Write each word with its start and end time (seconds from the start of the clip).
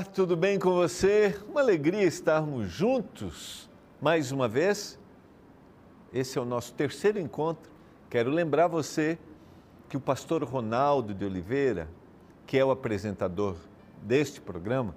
Olá, 0.00 0.08
tudo 0.08 0.34
bem 0.34 0.58
com 0.58 0.70
você? 0.70 1.38
Uma 1.46 1.60
alegria 1.60 2.04
estarmos 2.04 2.70
juntos 2.70 3.68
mais 4.00 4.32
uma 4.32 4.48
vez. 4.48 4.98
Esse 6.10 6.38
é 6.38 6.40
o 6.40 6.44
nosso 6.46 6.72
terceiro 6.72 7.18
encontro. 7.20 7.70
Quero 8.08 8.30
lembrar 8.30 8.66
você 8.66 9.18
que 9.90 9.98
o 9.98 10.00
pastor 10.00 10.42
Ronaldo 10.42 11.12
de 11.12 11.22
Oliveira, 11.22 11.86
que 12.46 12.56
é 12.56 12.64
o 12.64 12.70
apresentador 12.70 13.56
deste 14.00 14.40
programa, 14.40 14.96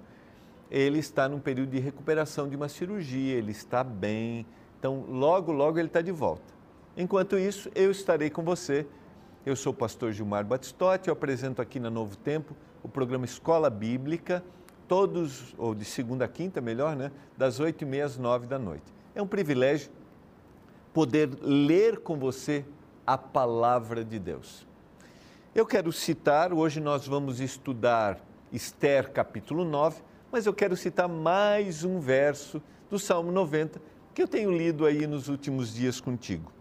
ele 0.71 0.99
está 0.99 1.27
num 1.27 1.39
período 1.39 1.71
de 1.71 1.79
recuperação 1.79 2.47
de 2.47 2.55
uma 2.55 2.69
cirurgia, 2.69 3.35
ele 3.35 3.51
está 3.51 3.83
bem, 3.83 4.45
então 4.79 5.03
logo, 5.09 5.51
logo 5.51 5.77
ele 5.79 5.89
está 5.89 6.01
de 6.01 6.13
volta. 6.13 6.53
Enquanto 6.95 7.37
isso, 7.37 7.69
eu 7.75 7.91
estarei 7.91 8.29
com 8.29 8.41
você. 8.41 8.87
Eu 9.45 9.57
sou 9.57 9.73
o 9.73 9.75
pastor 9.75 10.13
Gilmar 10.13 10.45
Batistotti, 10.45 11.09
eu 11.09 11.13
apresento 11.13 11.61
aqui 11.61 11.77
na 11.77 11.89
Novo 11.89 12.15
Tempo 12.15 12.55
o 12.81 12.87
programa 12.87 13.25
Escola 13.25 13.69
Bíblica, 13.69 14.41
todos, 14.87 15.53
ou 15.57 15.73
de 15.73 15.85
segunda 15.85 16.25
a 16.25 16.27
quinta, 16.27 16.61
melhor, 16.61 16.95
né? 16.95 17.11
Das 17.37 17.59
oito 17.59 17.83
e 17.83 17.85
meia 17.85 18.05
às 18.05 18.17
nove 18.17 18.47
da 18.47 18.59
noite. 18.59 18.83
É 19.15 19.21
um 19.21 19.27
privilégio 19.27 19.91
poder 20.93 21.29
ler 21.41 21.99
com 21.99 22.17
você 22.17 22.65
a 23.05 23.17
palavra 23.17 24.03
de 24.03 24.19
Deus. 24.19 24.67
Eu 25.53 25.65
quero 25.65 25.91
citar, 25.91 26.53
hoje 26.53 26.79
nós 26.79 27.07
vamos 27.07 27.39
estudar 27.39 28.19
Esther 28.51 29.11
capítulo 29.11 29.65
9, 29.65 30.01
mas 30.31 30.45
eu 30.45 30.53
quero 30.53 30.75
citar 30.75 31.07
mais 31.07 31.83
um 31.83 31.99
verso 31.99 32.61
do 32.89 32.97
Salmo 32.97 33.31
90 33.31 33.81
que 34.13 34.21
eu 34.21 34.27
tenho 34.27 34.51
lido 34.51 34.85
aí 34.85 35.07
nos 35.07 35.27
últimos 35.27 35.73
dias 35.73 35.99
contigo. 35.99 36.51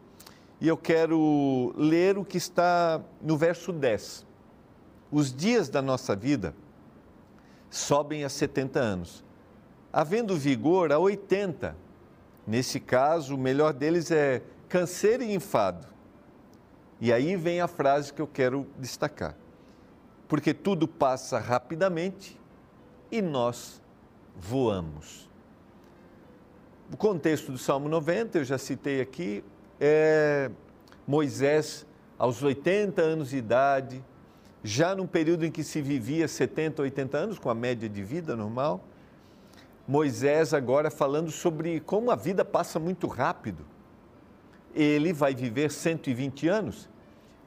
E 0.60 0.68
eu 0.68 0.76
quero 0.76 1.74
ler 1.76 2.16
o 2.16 2.24
que 2.24 2.38
está 2.38 3.02
no 3.20 3.36
verso 3.36 3.72
10 3.72 4.32
os 5.12 5.32
dias 5.32 5.68
da 5.68 5.82
nossa 5.82 6.16
vida 6.16 6.54
sobem 7.72 8.22
a 8.22 8.28
70 8.28 8.78
anos, 8.78 9.24
havendo 9.90 10.36
vigor 10.36 10.92
a 10.92 10.98
80. 10.98 11.74
Nesse 12.46 12.78
caso, 12.78 13.34
o 13.34 13.38
melhor 13.38 13.72
deles 13.72 14.10
é 14.10 14.42
canseiro 14.68 15.22
e 15.22 15.34
enfado. 15.34 15.88
E 17.00 17.12
aí 17.12 17.34
vem 17.34 17.60
a 17.60 17.66
frase 17.66 18.12
que 18.12 18.20
eu 18.20 18.26
quero 18.26 18.66
destacar. 18.78 19.34
Porque 20.28 20.52
tudo 20.52 20.86
passa 20.86 21.38
rapidamente 21.38 22.38
e 23.10 23.22
nós 23.22 23.82
voamos. 24.36 25.28
O 26.92 26.96
contexto 26.96 27.50
do 27.50 27.58
Salmo 27.58 27.88
90, 27.88 28.38
eu 28.38 28.44
já 28.44 28.58
citei 28.58 29.00
aqui, 29.00 29.42
é 29.80 30.50
Moisés 31.06 31.86
aos 32.18 32.42
80 32.42 33.00
anos 33.00 33.30
de 33.30 33.38
idade, 33.38 34.04
já 34.64 34.94
num 34.94 35.06
período 35.06 35.44
em 35.44 35.50
que 35.50 35.64
se 35.64 35.82
vivia 35.82 36.28
70, 36.28 36.82
80 36.82 37.18
anos, 37.18 37.38
com 37.38 37.50
a 37.50 37.54
média 37.54 37.88
de 37.88 38.02
vida 38.02 38.36
normal. 38.36 38.84
Moisés 39.86 40.54
agora 40.54 40.90
falando 40.90 41.30
sobre 41.30 41.80
como 41.80 42.10
a 42.10 42.16
vida 42.16 42.44
passa 42.44 42.78
muito 42.78 43.06
rápido. 43.06 43.64
Ele 44.74 45.12
vai 45.12 45.34
viver 45.34 45.70
120 45.70 46.48
anos 46.48 46.88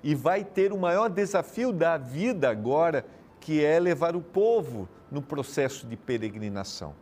e 0.04 0.14
vai 0.14 0.44
ter 0.44 0.72
o 0.72 0.78
maior 0.78 1.10
desafio 1.10 1.72
da 1.72 1.98
vida 1.98 2.50
agora, 2.50 3.06
que 3.40 3.64
é 3.64 3.80
levar 3.80 4.16
o 4.16 4.22
povo 4.22 4.88
no 5.10 5.22
processo 5.22 5.88
de 5.88 5.96
peregrinação. 5.96 6.94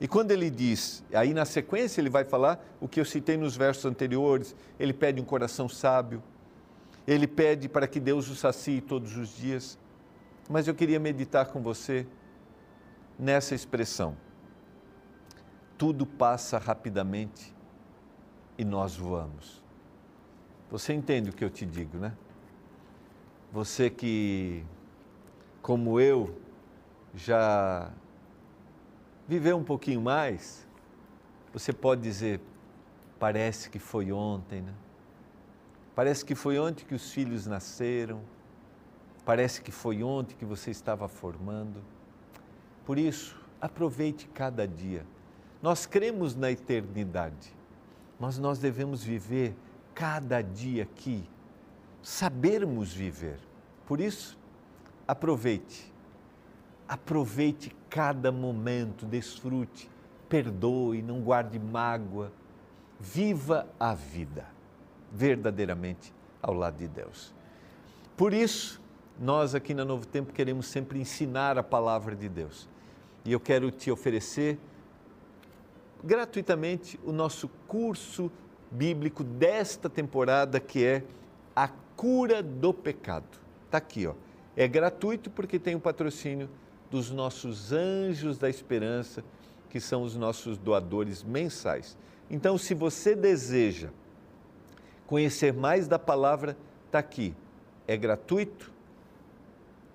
E 0.00 0.06
quando 0.06 0.30
ele 0.30 0.50
diz, 0.50 1.02
aí 1.12 1.32
na 1.32 1.44
sequência 1.44 2.00
ele 2.00 2.10
vai 2.10 2.24
falar 2.24 2.64
o 2.80 2.86
que 2.86 3.00
eu 3.00 3.04
citei 3.04 3.36
nos 3.36 3.56
versos 3.56 3.84
anteriores, 3.84 4.54
ele 4.78 4.92
pede 4.92 5.20
um 5.20 5.24
coração 5.24 5.68
sábio, 5.68 6.22
ele 7.08 7.26
pede 7.26 7.70
para 7.70 7.88
que 7.88 7.98
Deus 7.98 8.28
o 8.28 8.36
sacie 8.36 8.82
todos 8.82 9.16
os 9.16 9.34
dias. 9.34 9.78
Mas 10.46 10.68
eu 10.68 10.74
queria 10.74 11.00
meditar 11.00 11.46
com 11.46 11.62
você 11.62 12.06
nessa 13.18 13.54
expressão. 13.54 14.14
Tudo 15.78 16.04
passa 16.04 16.58
rapidamente 16.58 17.54
e 18.58 18.64
nós 18.64 18.94
voamos. 18.94 19.62
Você 20.70 20.92
entende 20.92 21.30
o 21.30 21.32
que 21.32 21.42
eu 21.42 21.48
te 21.48 21.64
digo, 21.64 21.96
né? 21.96 22.12
Você 23.50 23.88
que, 23.88 24.62
como 25.62 25.98
eu, 25.98 26.38
já 27.14 27.90
viveu 29.26 29.56
um 29.56 29.64
pouquinho 29.64 30.02
mais, 30.02 30.68
você 31.54 31.72
pode 31.72 32.02
dizer, 32.02 32.38
parece 33.18 33.70
que 33.70 33.78
foi 33.78 34.12
ontem, 34.12 34.60
né? 34.60 34.74
Parece 35.98 36.24
que 36.24 36.36
foi 36.36 36.60
ontem 36.60 36.84
que 36.84 36.94
os 36.94 37.10
filhos 37.10 37.44
nasceram, 37.44 38.20
parece 39.24 39.60
que 39.60 39.72
foi 39.72 40.00
ontem 40.00 40.36
que 40.36 40.44
você 40.44 40.70
estava 40.70 41.08
formando. 41.08 41.82
Por 42.86 42.96
isso, 42.96 43.36
aproveite 43.60 44.28
cada 44.28 44.64
dia. 44.64 45.04
Nós 45.60 45.86
cremos 45.86 46.36
na 46.36 46.52
eternidade, 46.52 47.52
mas 48.16 48.38
nós 48.38 48.60
devemos 48.60 49.02
viver 49.02 49.56
cada 49.92 50.40
dia 50.40 50.84
aqui, 50.84 51.28
sabermos 52.00 52.92
viver. 52.92 53.40
Por 53.84 54.00
isso, 54.00 54.38
aproveite. 55.04 55.92
Aproveite 56.86 57.74
cada 57.90 58.30
momento, 58.30 59.04
desfrute, 59.04 59.90
perdoe, 60.28 61.02
não 61.02 61.22
guarde 61.22 61.58
mágoa. 61.58 62.30
Viva 63.00 63.66
a 63.80 63.94
vida 63.94 64.57
verdadeiramente 65.12 66.12
ao 66.42 66.54
lado 66.54 66.78
de 66.78 66.88
Deus. 66.88 67.34
Por 68.16 68.32
isso, 68.32 68.80
nós 69.18 69.54
aqui 69.54 69.74
na 69.74 69.84
Novo 69.84 70.06
Tempo 70.06 70.32
queremos 70.32 70.66
sempre 70.66 70.98
ensinar 71.00 71.58
a 71.58 71.62
palavra 71.62 72.14
de 72.14 72.28
Deus. 72.28 72.68
E 73.24 73.32
eu 73.32 73.40
quero 73.40 73.70
te 73.70 73.90
oferecer 73.90 74.58
gratuitamente 76.02 76.98
o 77.04 77.12
nosso 77.12 77.48
curso 77.66 78.30
bíblico 78.70 79.24
desta 79.24 79.88
temporada 79.88 80.60
que 80.60 80.84
é 80.84 81.02
a 81.54 81.68
cura 81.96 82.42
do 82.42 82.72
pecado. 82.72 83.26
Está 83.64 83.78
aqui, 83.78 84.06
ó. 84.06 84.14
É 84.56 84.66
gratuito 84.66 85.30
porque 85.30 85.58
tem 85.58 85.74
o 85.74 85.80
patrocínio 85.80 86.48
dos 86.90 87.10
nossos 87.10 87.72
anjos 87.72 88.38
da 88.38 88.48
esperança, 88.48 89.22
que 89.68 89.80
são 89.80 90.02
os 90.02 90.16
nossos 90.16 90.56
doadores 90.56 91.22
mensais. 91.22 91.96
Então, 92.30 92.56
se 92.56 92.74
você 92.74 93.14
deseja 93.14 93.90
Conhecer 95.08 95.54
mais 95.54 95.88
da 95.88 95.98
palavra 95.98 96.54
está 96.84 96.98
aqui. 96.98 97.34
É 97.86 97.96
gratuito 97.96 98.70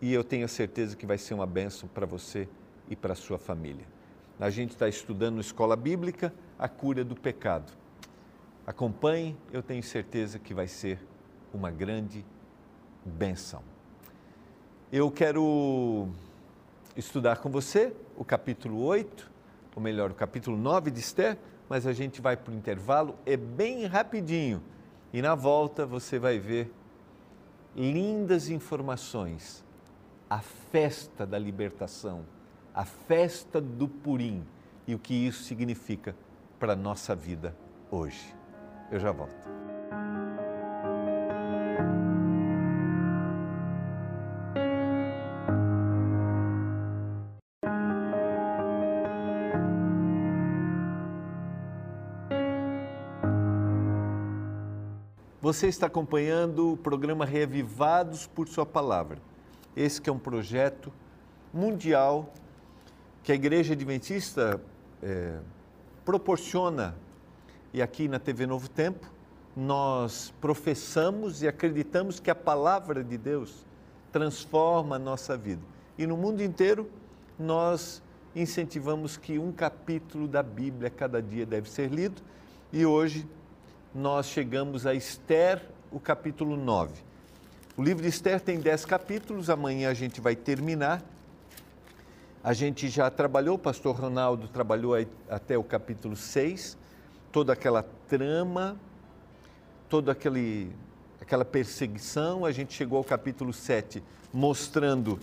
e 0.01 0.12
eu 0.12 0.24
tenho 0.24 0.50
certeza 0.50 0.96
que 0.96 1.06
vai 1.06 1.19
ser 1.19 1.35
uma 1.35 1.46
bênção 1.46 1.88
para 1.88 2.03
você 2.03 2.50
e 2.90 2.96
para 2.96 3.13
a 3.13 3.16
sua 3.16 3.38
família. 3.38 3.85
A 4.40 4.50
gente 4.50 4.72
está 4.72 4.90
estudando 4.90 5.40
Escola 5.40 5.75
Bíblica 5.75 6.34
a 6.57 6.68
cura 6.68 7.03
do 7.06 7.16
pecado. 7.16 7.72
Acompanhe, 8.66 9.38
eu 9.52 9.62
tenho 9.62 9.84
certeza 9.84 10.40
que 10.40 10.52
vai 10.52 10.68
ser 10.68 11.00
uma 11.53 11.69
grande 11.69 12.25
benção. 13.06 13.62
Eu 14.91 15.12
quero 15.12 16.09
estudar 16.97 17.38
com 17.38 17.52
você 17.52 17.94
o 18.18 18.25
capítulo 18.25 18.84
8, 18.84 19.31
ou 19.75 19.81
melhor, 19.84 20.09
o 20.09 20.16
capítulo 20.16 20.57
9 20.57 20.90
de 20.90 21.02
Esther, 21.02 21.38
mas 21.69 21.85
a 21.85 21.94
gente 21.94 22.19
vai 22.19 22.35
para 22.35 22.52
o 22.52 22.56
intervalo, 22.56 23.16
é 23.28 23.38
bem 23.38 23.85
rapidinho 23.85 24.59
e 25.13 25.22
na 25.22 25.35
volta 25.35 25.85
você 25.85 26.18
vai 26.18 26.40
ver 26.40 26.74
lindas 27.75 28.50
informações. 28.50 29.63
A 30.28 30.40
festa 30.40 31.25
da 31.25 31.38
libertação, 31.38 32.26
a 32.73 32.84
festa 32.84 33.61
do 33.61 33.88
Purim 33.88 34.43
e 34.88 34.96
o 34.96 34.99
que 34.99 35.14
isso 35.14 35.43
significa 35.43 36.16
para 36.59 36.73
a 36.73 36.76
nossa 36.76 37.16
vida 37.16 37.55
hoje. 37.91 38.35
Eu 38.91 38.99
já 38.99 39.11
volto. 39.11 39.63
Você 55.53 55.67
está 55.67 55.85
acompanhando 55.85 56.73
o 56.73 56.78
programa 56.78 57.26
Reavivados 57.26 58.26
por 58.26 58.47
Sua 58.47 58.66
Palavra. 58.66 59.20
Esse 59.78 60.02
que 60.02 60.09
é 60.09 60.14
um 60.14 60.17
projeto 60.17 60.91
mundial 61.53 62.34
que 63.22 63.32
a 63.32 63.35
Igreja 63.35 63.73
Adventista 63.73 64.59
é, 65.00 65.38
proporciona. 66.03 66.96
E 67.72 67.84
aqui 67.84 68.08
na 68.08 68.17
TV 68.17 68.47
Novo 68.47 68.67
Tempo, 68.67 69.08
nós 69.55 70.34
professamos 70.41 71.44
e 71.44 71.47
acreditamos 71.47 72.20
que 72.20 72.32
a 72.32 72.35
palavra 72.35 73.03
de 73.03 73.16
Deus 73.16 73.64
transforma 74.11 74.96
a 74.96 75.00
nossa 75.00 75.38
vida. 75.38 75.61
E 76.00 76.08
no 76.08 76.17
mundo 76.17 76.41
inteiro, 76.41 76.90
nós 77.38 78.02
incentivamos 78.35 79.17
que 79.17 79.38
um 79.38 79.52
capítulo 79.52 80.28
da 80.28 80.41
Bíblia 80.41 80.90
cada 80.90 81.22
dia 81.22 81.46
deve 81.46 81.70
ser 81.70 81.91
lido. 81.91 82.23
E 82.72 82.88
hoje 82.88 83.28
nós 83.93 84.25
chegamos 84.25 84.87
a 84.87 84.93
Esther, 84.95 85.61
o 85.91 85.99
capítulo 85.99 86.57
9. 86.57 86.93
O 87.78 87.84
livro 87.84 88.01
de 88.01 88.09
Esther 88.09 88.41
tem 88.41 88.59
dez 88.59 88.85
capítulos, 88.85 89.49
amanhã 89.49 89.90
a 89.90 89.93
gente 89.93 90.19
vai 90.19 90.35
terminar. 90.35 91.03
A 92.43 92.53
gente 92.53 92.90
já 92.90 93.09
trabalhou, 93.11 93.55
o 93.55 93.59
pastor 93.59 93.95
Ronaldo 93.95 94.47
trabalhou 94.47 94.95
até 95.29 95.57
o 95.57 95.63
capítulo 95.63 96.16
6, 96.16 96.75
toda 97.31 97.53
aquela 97.53 97.84
trama, 98.07 98.75
toda 99.87 100.11
aquele, 100.11 100.72
aquela 101.22 101.45
perseguição. 101.45 102.45
A 102.45 102.51
gente 102.51 102.73
chegou 102.73 102.97
ao 102.97 103.03
capítulo 103.03 103.53
7, 103.53 104.03
mostrando 104.34 105.19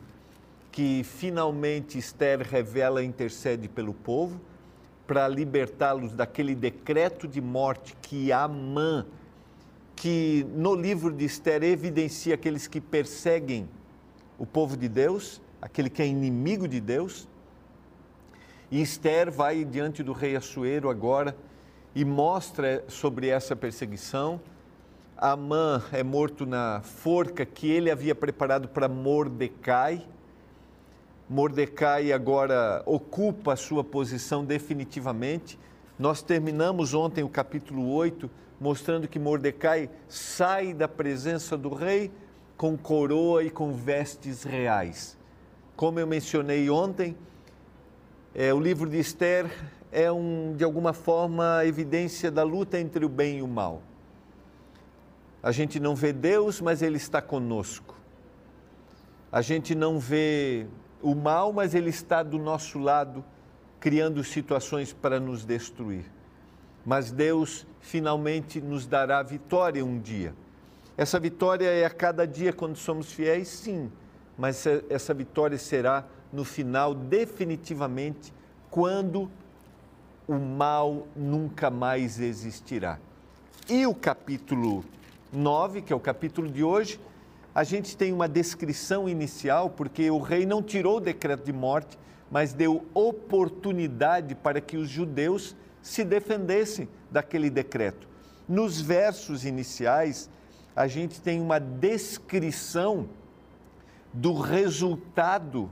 que 0.70 1.02
finalmente 1.02 1.98
Esther 1.98 2.40
revela 2.40 3.02
e 3.02 3.06
intercede 3.06 3.68
pelo 3.68 3.92
povo 3.92 4.40
para 5.10 5.26
libertá-los 5.26 6.12
daquele 6.12 6.54
decreto 6.54 7.26
de 7.26 7.40
morte 7.40 7.96
que 8.00 8.30
Amã, 8.30 9.04
que 9.96 10.46
no 10.54 10.72
livro 10.72 11.12
de 11.12 11.24
Esther 11.24 11.64
evidencia 11.64 12.36
aqueles 12.36 12.68
que 12.68 12.80
perseguem 12.80 13.68
o 14.38 14.46
povo 14.46 14.76
de 14.76 14.88
Deus, 14.88 15.42
aquele 15.60 15.90
que 15.90 16.00
é 16.00 16.06
inimigo 16.06 16.68
de 16.68 16.80
Deus. 16.80 17.26
E 18.70 18.80
Esther 18.80 19.32
vai 19.32 19.64
diante 19.64 20.00
do 20.04 20.12
rei 20.12 20.36
Assuero 20.36 20.88
agora 20.88 21.36
e 21.92 22.04
mostra 22.04 22.84
sobre 22.86 23.26
essa 23.26 23.56
perseguição. 23.56 24.40
Amã 25.16 25.82
é 25.90 26.04
morto 26.04 26.46
na 26.46 26.82
forca 26.84 27.44
que 27.44 27.68
ele 27.68 27.90
havia 27.90 28.14
preparado 28.14 28.68
para 28.68 28.86
Mordecai 28.86 30.06
Mordecai 31.30 32.12
agora 32.12 32.82
ocupa 32.84 33.52
a 33.52 33.56
sua 33.56 33.84
posição 33.84 34.44
definitivamente. 34.44 35.56
Nós 35.96 36.22
terminamos 36.22 36.92
ontem 36.92 37.22
o 37.22 37.28
capítulo 37.28 37.88
8 37.88 38.28
mostrando 38.60 39.06
que 39.06 39.16
Mordecai 39.16 39.88
sai 40.08 40.74
da 40.74 40.88
presença 40.88 41.56
do 41.56 41.72
rei 41.72 42.10
com 42.56 42.76
coroa 42.76 43.44
e 43.44 43.48
com 43.48 43.72
vestes 43.72 44.42
reais. 44.42 45.16
Como 45.76 46.00
eu 46.00 46.06
mencionei 46.06 46.68
ontem, 46.68 47.16
é, 48.34 48.52
o 48.52 48.58
livro 48.58 48.90
de 48.90 48.98
Esther 48.98 49.48
é 49.92 50.10
um, 50.10 50.52
de 50.56 50.64
alguma 50.64 50.92
forma 50.92 51.64
evidência 51.64 52.28
da 52.28 52.42
luta 52.42 52.76
entre 52.76 53.04
o 53.04 53.08
bem 53.08 53.38
e 53.38 53.42
o 53.42 53.46
mal. 53.46 53.82
A 55.40 55.52
gente 55.52 55.78
não 55.78 55.94
vê 55.94 56.12
Deus, 56.12 56.60
mas 56.60 56.82
Ele 56.82 56.96
está 56.96 57.22
conosco. 57.22 57.94
A 59.30 59.40
gente 59.40 59.76
não 59.76 60.00
vê 60.00 60.66
o 61.02 61.14
mal, 61.14 61.52
mas 61.52 61.74
ele 61.74 61.90
está 61.90 62.22
do 62.22 62.38
nosso 62.38 62.78
lado, 62.78 63.24
criando 63.78 64.22
situações 64.22 64.92
para 64.92 65.18
nos 65.18 65.44
destruir. 65.44 66.04
Mas 66.84 67.10
Deus 67.10 67.66
finalmente 67.80 68.60
nos 68.60 68.86
dará 68.86 69.22
vitória 69.22 69.84
um 69.84 69.98
dia. 69.98 70.34
Essa 70.96 71.18
vitória 71.18 71.66
é 71.66 71.84
a 71.84 71.90
cada 71.90 72.26
dia 72.26 72.52
quando 72.52 72.76
somos 72.76 73.12
fiéis, 73.12 73.48
sim, 73.48 73.90
mas 74.36 74.66
essa 74.88 75.14
vitória 75.14 75.56
será 75.56 76.04
no 76.32 76.44
final, 76.44 76.94
definitivamente, 76.94 78.32
quando 78.70 79.30
o 80.28 80.34
mal 80.34 81.06
nunca 81.16 81.70
mais 81.70 82.20
existirá. 82.20 82.98
E 83.68 83.86
o 83.86 83.94
capítulo 83.94 84.84
9, 85.32 85.82
que 85.82 85.92
é 85.92 85.96
o 85.96 86.00
capítulo 86.00 86.48
de 86.48 86.62
hoje, 86.62 87.00
a 87.54 87.64
gente 87.64 87.96
tem 87.96 88.12
uma 88.12 88.28
descrição 88.28 89.08
inicial, 89.08 89.70
porque 89.70 90.10
o 90.10 90.20
rei 90.20 90.46
não 90.46 90.62
tirou 90.62 90.98
o 90.98 91.00
decreto 91.00 91.44
de 91.44 91.52
morte, 91.52 91.98
mas 92.30 92.52
deu 92.52 92.86
oportunidade 92.94 94.34
para 94.34 94.60
que 94.60 94.76
os 94.76 94.88
judeus 94.88 95.56
se 95.82 96.04
defendessem 96.04 96.88
daquele 97.10 97.50
decreto. 97.50 98.08
Nos 98.48 98.80
versos 98.80 99.44
iniciais, 99.44 100.30
a 100.76 100.86
gente 100.86 101.20
tem 101.20 101.40
uma 101.40 101.58
descrição 101.58 103.08
do 104.12 104.34
resultado 104.34 105.70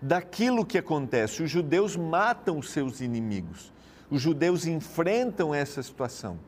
daquilo 0.00 0.64
que 0.64 0.78
acontece. 0.78 1.42
Os 1.42 1.50
judeus 1.50 1.96
matam 1.96 2.58
os 2.58 2.70
seus 2.70 3.00
inimigos. 3.00 3.72
Os 4.10 4.20
judeus 4.20 4.66
enfrentam 4.66 5.54
essa 5.54 5.82
situação. 5.82 6.38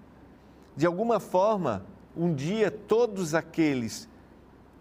De 0.76 0.86
alguma 0.86 1.20
forma, 1.20 1.84
um 2.16 2.34
dia 2.34 2.70
todos 2.70 3.34
aqueles 3.34 4.08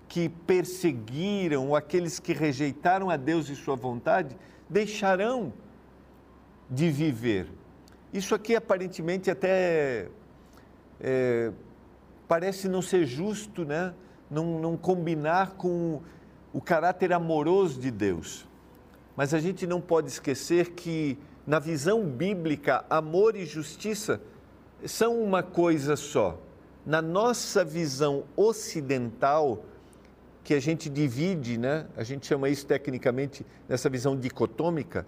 que 0.08 0.30
perseguiram, 0.30 1.76
aqueles 1.76 2.20
que 2.20 2.34
rejeitaram 2.34 3.10
a 3.10 3.18
Deus 3.18 3.48
e 3.50 3.56
sua 3.56 3.76
vontade, 3.76 4.36
deixarão 4.70 5.54
de 6.70 6.90
viver. 6.90 7.48
Isso 8.12 8.34
aqui 8.34 8.56
aparentemente 8.56 9.30
até 9.30 10.08
é, 11.00 11.52
parece 12.28 12.68
não 12.68 12.82
ser 12.82 13.06
justo, 13.06 13.64
né? 13.64 13.94
não, 14.30 14.60
não 14.60 14.78
combinar 14.78 15.52
com 15.52 16.02
o 16.54 16.62
caráter 16.62 17.14
amoroso 17.14 17.80
de 17.80 17.92
Deus. 17.92 18.48
Mas 19.16 19.34
a 19.34 19.40
gente 19.40 19.68
não 19.68 19.82
pode 19.82 20.08
esquecer 20.08 20.72
que, 20.72 21.18
na 21.46 21.60
visão 21.60 22.06
bíblica, 22.06 22.86
amor 22.90 23.36
e 23.36 23.46
justiça 23.46 24.22
são 24.86 25.22
uma 25.22 25.44
coisa 25.44 25.96
só. 25.96 26.40
Na 26.86 27.02
nossa 27.02 27.64
visão 27.64 28.24
ocidental, 28.36 29.64
que 30.44 30.54
a 30.54 30.60
gente 30.60 30.90
divide, 30.90 31.58
né? 31.58 31.86
a 31.96 32.04
gente 32.04 32.26
chama 32.26 32.50
isso 32.50 32.66
tecnicamente 32.66 33.46
nessa 33.68 33.90
visão 33.90 34.18
dicotômica, 34.18 35.06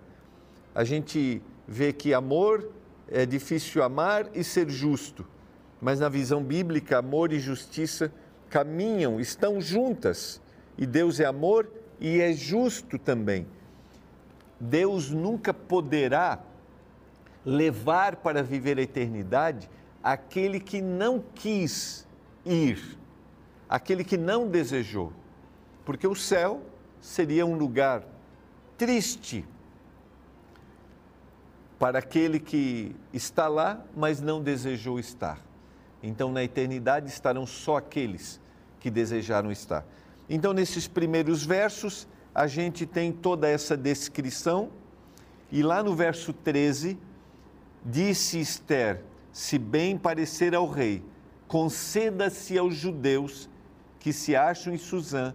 a 0.75 0.83
gente 0.83 1.41
vê 1.68 1.91
que 1.91 2.13
amor 2.13 2.69
é 3.07 3.25
difícil 3.25 3.83
amar 3.83 4.29
e 4.33 4.44
ser 4.44 4.69
justo, 4.69 5.25
mas 5.81 6.00
na 6.00 6.09
visão 6.09 6.44
bíblica, 6.44 7.00
amor 7.00 7.33
e 7.33 7.39
justiça 7.39 8.12
caminham, 8.50 9.19
estão 9.19 9.59
juntas, 9.59 10.41
e 10.77 10.85
Deus 10.85 11.19
é 11.19 11.25
amor 11.25 11.67
e 12.00 12.21
é 12.21 12.33
justo 12.33 12.97
também. 12.97 13.47
Deus 14.59 15.09
nunca 15.09 15.53
poderá 15.53 16.39
levar 17.44 18.17
para 18.17 18.44
viver 18.44 18.77
a 18.77 18.81
eternidade 18.81 19.69
aquele 20.03 20.59
que 20.59 20.81
não 20.81 21.24
quis 21.36 22.07
ir, 22.45 22.98
aquele 23.69 24.03
que 24.03 24.18
não 24.18 24.48
desejou 24.48 25.13
porque 25.86 26.07
o 26.07 26.15
céu 26.15 26.62
seria 27.00 27.45
um 27.45 27.56
lugar 27.56 28.03
triste 28.77 29.45
para 31.79 32.00
aquele 32.00 32.39
que 32.39 32.96
está 33.12 33.48
lá, 33.48 33.84
mas 33.96 34.22
não 34.22 34.41
desejou 34.41 35.00
estar. 35.00 35.39
Então, 36.03 36.31
na 36.31 36.43
eternidade 36.43 37.10
estarão 37.10 37.46
só 37.46 37.77
aqueles 37.77 38.39
que 38.79 38.89
desejaram 38.89 39.51
estar. 39.51 39.84
Então, 40.29 40.53
nesses 40.53 40.88
primeiros 40.88 41.43
versos, 41.43 42.08
a 42.34 42.46
gente 42.46 42.86
tem 42.86 43.12
toda 43.12 43.50
essa 43.50 43.75
descrição, 43.75 44.70
e 45.51 45.63
lá 45.63 45.84
no 45.84 45.96
verso 45.96 46.31
13, 46.31 46.98
disse 47.84 48.39
Esther: 48.39 49.03
Se 49.31 49.57
bem 49.57 49.97
parecer 49.97 50.53
ao 50.53 50.67
rei, 50.67 51.03
conceda-se 51.47 52.57
aos 52.57 52.75
judeus 52.75 53.50
que 54.00 54.11
se 54.11 54.35
acham 54.35 54.73
em 54.73 54.77
Suzã 54.77 55.33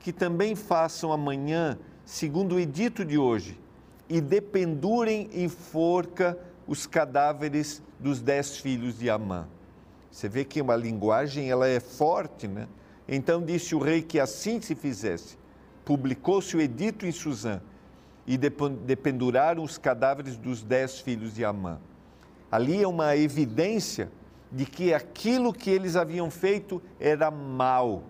que 0.00 0.12
também 0.12 0.56
façam 0.56 1.12
amanhã, 1.12 1.78
segundo 2.04 2.54
o 2.54 2.60
edito 2.60 3.04
de 3.04 3.18
hoje, 3.18 3.60
e 4.08 4.20
dependurem 4.20 5.28
em 5.32 5.48
forca 5.48 6.36
os 6.66 6.86
cadáveres 6.86 7.82
dos 7.98 8.20
dez 8.20 8.56
filhos 8.56 8.98
de 8.98 9.08
Amã. 9.10 9.46
Você 10.10 10.28
vê 10.28 10.44
que 10.44 10.60
uma 10.60 10.74
linguagem 10.74 11.50
ela 11.50 11.68
é 11.68 11.78
forte, 11.78 12.48
né? 12.48 12.66
Então 13.06 13.44
disse 13.44 13.74
o 13.74 13.78
rei 13.78 14.02
que 14.02 14.18
assim 14.18 14.60
se 14.60 14.74
fizesse. 14.74 15.38
Publicou-se 15.84 16.56
o 16.56 16.60
edito 16.60 17.06
em 17.06 17.12
Suzã 17.12 17.60
e 18.26 18.38
dependuraram 18.38 19.62
os 19.62 19.78
cadáveres 19.78 20.36
dos 20.36 20.62
dez 20.62 20.98
filhos 21.00 21.34
de 21.34 21.44
Amã. 21.44 21.78
Ali 22.50 22.82
é 22.82 22.88
uma 22.88 23.16
evidência 23.16 24.10
de 24.50 24.66
que 24.66 24.92
aquilo 24.92 25.52
que 25.52 25.70
eles 25.70 25.94
haviam 25.94 26.30
feito 26.30 26.82
era 26.98 27.30
mal, 27.30 28.02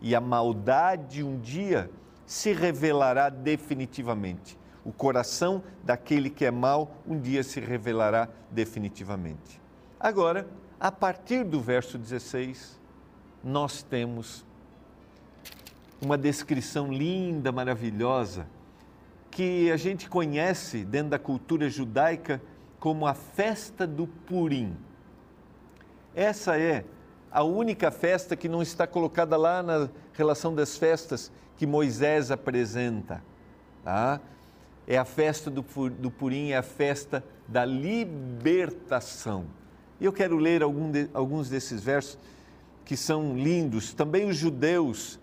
e 0.00 0.14
a 0.14 0.20
maldade 0.20 1.22
um 1.22 1.38
dia 1.38 1.90
se 2.26 2.52
revelará 2.52 3.28
definitivamente. 3.28 4.58
O 4.84 4.92
coração 4.92 5.62
daquele 5.82 6.30
que 6.30 6.44
é 6.44 6.50
mau 6.50 6.96
um 7.06 7.18
dia 7.18 7.42
se 7.42 7.60
revelará 7.60 8.28
definitivamente. 8.50 9.60
Agora, 9.98 10.46
a 10.78 10.92
partir 10.92 11.44
do 11.44 11.60
verso 11.60 11.96
16, 11.96 12.78
nós 13.42 13.82
temos 13.82 14.44
uma 16.00 16.18
descrição 16.18 16.92
linda, 16.92 17.50
maravilhosa, 17.52 18.46
que 19.30 19.70
a 19.70 19.76
gente 19.76 20.08
conhece 20.08 20.84
dentro 20.84 21.10
da 21.10 21.18
cultura 21.18 21.68
judaica 21.68 22.40
como 22.84 23.06
a 23.06 23.14
festa 23.14 23.86
do 23.86 24.06
Purim. 24.06 24.76
Essa 26.14 26.58
é 26.58 26.84
a 27.30 27.42
única 27.42 27.90
festa 27.90 28.36
que 28.36 28.46
não 28.46 28.60
está 28.60 28.86
colocada 28.86 29.38
lá 29.38 29.62
na 29.62 29.88
relação 30.12 30.54
das 30.54 30.76
festas 30.76 31.32
que 31.56 31.66
Moisés 31.66 32.30
apresenta. 32.30 33.24
Tá? 33.82 34.20
É 34.86 34.98
a 34.98 35.04
festa 35.06 35.50
do, 35.50 35.62
Purim, 35.62 36.50
é 36.50 36.58
a 36.58 36.62
festa 36.62 37.24
da 37.48 37.64
libertação. 37.64 39.46
E 39.98 40.04
eu 40.04 40.12
quero 40.12 40.36
ler 40.36 40.60
de, 40.60 41.08
alguns 41.14 41.48
desses 41.48 41.82
versos 41.82 42.18
que 42.84 42.98
são 42.98 43.34
lindos. 43.34 43.94
Também 43.94 44.28
os 44.28 44.36
judeus 44.36 45.18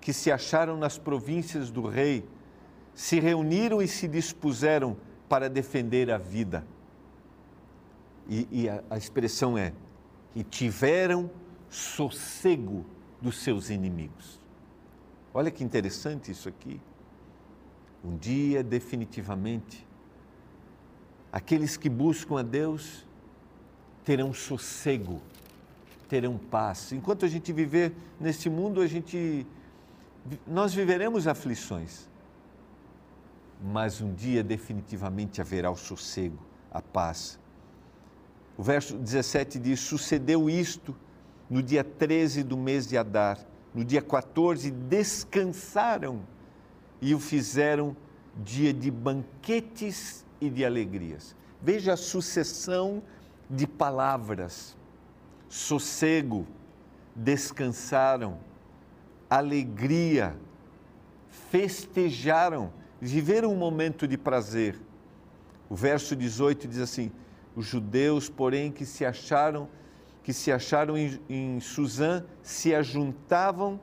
que 0.00 0.12
se 0.12 0.32
acharam 0.32 0.76
nas 0.76 0.98
províncias 0.98 1.70
do 1.70 1.86
rei 1.86 2.28
se 2.92 3.20
reuniram 3.20 3.80
e 3.80 3.86
se 3.86 4.08
dispuseram 4.08 4.96
para 5.28 5.48
defender 5.48 6.10
a 6.10 6.18
vida. 6.18 6.64
E, 8.28 8.46
e 8.50 8.68
a, 8.68 8.82
a 8.90 8.98
expressão 8.98 9.56
é: 9.56 9.72
e 10.34 10.42
tiveram 10.42 11.30
sossego 11.68 12.84
dos 13.20 13.38
seus 13.38 13.70
inimigos. 13.70 14.38
Olha 15.32 15.50
que 15.50 15.64
interessante 15.64 16.30
isso 16.30 16.48
aqui. 16.48 16.80
Um 18.04 18.16
dia, 18.16 18.62
definitivamente, 18.62 19.86
aqueles 21.32 21.76
que 21.76 21.88
buscam 21.88 22.38
a 22.38 22.42
Deus 22.42 23.06
terão 24.04 24.32
sossego, 24.32 25.20
terão 26.08 26.38
paz. 26.38 26.92
Enquanto 26.92 27.24
a 27.24 27.28
gente 27.28 27.52
viver 27.52 27.92
neste 28.20 28.48
mundo, 28.48 28.80
a 28.80 28.86
gente 28.86 29.46
nós 30.46 30.74
viveremos 30.74 31.26
aflições. 31.26 32.08
Mas 33.62 34.00
um 34.00 34.14
dia 34.14 34.42
definitivamente 34.44 35.40
haverá 35.40 35.70
o 35.70 35.76
sossego, 35.76 36.38
a 36.70 36.80
paz. 36.80 37.38
O 38.58 38.62
verso 38.62 38.98
17 38.98 39.56
diz: 39.60 39.78
Sucedeu 39.78 40.50
isto 40.50 40.94
no 41.48 41.62
dia 41.62 41.84
13 41.84 42.42
do 42.42 42.56
mês 42.56 42.88
de 42.88 42.98
Adar. 42.98 43.38
No 43.72 43.84
dia 43.84 44.02
14 44.02 44.72
descansaram 44.72 46.22
e 47.00 47.14
o 47.14 47.20
fizeram 47.20 47.96
dia 48.36 48.72
de 48.72 48.90
banquetes 48.90 50.26
e 50.40 50.50
de 50.50 50.64
alegrias. 50.64 51.36
Veja 51.62 51.92
a 51.92 51.96
sucessão 51.96 53.00
de 53.48 53.64
palavras: 53.64 54.76
sossego, 55.48 56.44
descansaram, 57.14 58.38
alegria, 59.30 60.36
festejaram, 61.28 62.72
viveram 63.00 63.52
um 63.52 63.56
momento 63.56 64.08
de 64.08 64.18
prazer. 64.18 64.76
O 65.70 65.76
verso 65.76 66.16
18 66.16 66.66
diz 66.66 66.80
assim: 66.80 67.12
os 67.58 67.66
judeus, 67.66 68.28
porém, 68.28 68.70
que 68.70 68.86
se 68.86 69.04
acharam 69.04 69.68
que 70.22 70.32
se 70.32 70.52
acharam 70.52 70.96
em, 70.96 71.18
em 71.28 71.58
Suzã 71.58 72.22
se 72.42 72.74
ajuntavam 72.74 73.80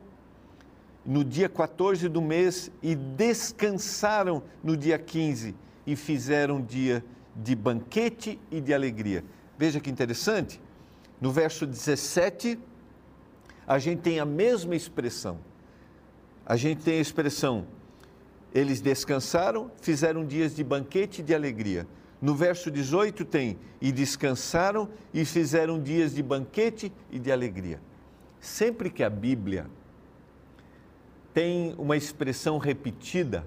no 1.03 1.25
dia 1.25 1.49
14 1.49 2.07
do 2.07 2.21
mês 2.21 2.71
e 2.81 2.95
descansaram 2.95 4.43
no 4.63 4.77
dia 4.77 4.97
15 4.97 5.55
e 5.85 5.95
fizeram 5.95 6.61
dia 6.61 7.03
de 7.35 7.55
banquete 7.55 8.39
e 8.49 8.61
de 8.61 8.73
alegria. 8.73 9.25
Veja 9.57 9.79
que 9.79 9.89
interessante, 9.89 10.61
no 11.19 11.31
verso 11.31 11.65
17, 11.65 12.57
a 13.67 13.77
gente 13.77 14.03
tem 14.03 14.19
a 14.19 14.25
mesma 14.25 14.75
expressão. 14.75 15.39
A 16.45 16.55
gente 16.55 16.83
tem 16.83 16.99
a 16.99 17.01
expressão, 17.01 17.65
eles 18.53 18.79
descansaram, 18.79 19.69
fizeram 19.81 20.23
dias 20.23 20.55
de 20.55 20.63
banquete 20.63 21.21
e 21.21 21.23
de 21.23 21.33
alegria. 21.33 21.87
No 22.25 22.33
verso 22.33 22.71
18 22.71 23.23
tem, 23.23 23.55
e 23.79 23.91
descansaram 23.91 24.89
e 25.13 25.23
fizeram 25.23 25.79
dias 25.79 26.15
de 26.15 26.23
banquete 26.23 26.91
e 27.11 27.19
de 27.19 27.31
alegria. 27.31 27.79
Sempre 28.39 28.89
que 28.89 29.03
a 29.03 29.11
Bíblia 29.11 29.67
tem 31.35 31.75
uma 31.77 31.95
expressão 31.95 32.57
repetida, 32.57 33.45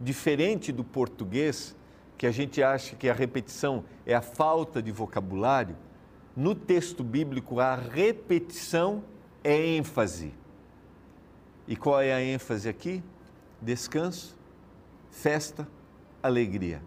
diferente 0.00 0.72
do 0.72 0.82
português, 0.82 1.76
que 2.16 2.26
a 2.26 2.30
gente 2.30 2.62
acha 2.62 2.96
que 2.96 3.10
a 3.10 3.12
repetição 3.12 3.84
é 4.06 4.14
a 4.14 4.22
falta 4.22 4.80
de 4.80 4.90
vocabulário, 4.90 5.76
no 6.34 6.54
texto 6.54 7.04
bíblico 7.04 7.60
a 7.60 7.74
repetição 7.74 9.04
é 9.44 9.54
ênfase. 9.54 10.32
E 11.68 11.76
qual 11.76 12.00
é 12.00 12.14
a 12.14 12.22
ênfase 12.22 12.70
aqui? 12.70 13.04
Descanso, 13.60 14.34
festa, 15.10 15.68
alegria. 16.22 16.80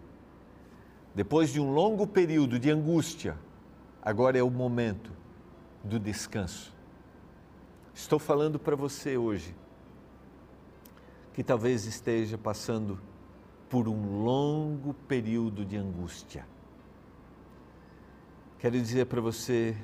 Depois 1.18 1.52
de 1.52 1.60
um 1.60 1.72
longo 1.72 2.06
período 2.06 2.60
de 2.60 2.70
angústia, 2.70 3.36
agora 4.00 4.38
é 4.38 4.42
o 4.42 4.48
momento 4.48 5.10
do 5.82 5.98
descanso. 5.98 6.72
Estou 7.92 8.20
falando 8.20 8.56
para 8.56 8.76
você 8.76 9.16
hoje 9.18 9.52
que 11.34 11.42
talvez 11.42 11.86
esteja 11.86 12.38
passando 12.38 13.00
por 13.68 13.88
um 13.88 14.22
longo 14.22 14.94
período 14.94 15.64
de 15.64 15.76
angústia. 15.76 16.46
Quero 18.60 18.80
dizer 18.80 19.06
para 19.06 19.20
você 19.20 19.76